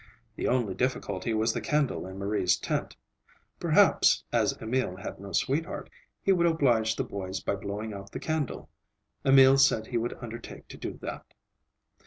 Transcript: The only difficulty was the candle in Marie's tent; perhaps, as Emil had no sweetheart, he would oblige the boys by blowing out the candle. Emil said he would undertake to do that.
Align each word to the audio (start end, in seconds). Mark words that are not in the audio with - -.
The 0.35 0.47
only 0.47 0.73
difficulty 0.73 1.31
was 1.35 1.53
the 1.53 1.61
candle 1.61 2.07
in 2.07 2.17
Marie's 2.17 2.57
tent; 2.57 2.97
perhaps, 3.59 4.23
as 4.33 4.59
Emil 4.59 4.95
had 4.95 5.19
no 5.19 5.31
sweetheart, 5.31 5.91
he 6.23 6.31
would 6.31 6.47
oblige 6.47 6.95
the 6.95 7.03
boys 7.03 7.39
by 7.39 7.53
blowing 7.55 7.93
out 7.93 8.11
the 8.11 8.19
candle. 8.19 8.67
Emil 9.23 9.59
said 9.59 9.85
he 9.85 9.99
would 9.99 10.17
undertake 10.19 10.67
to 10.69 10.77
do 10.77 10.97
that. 11.03 11.35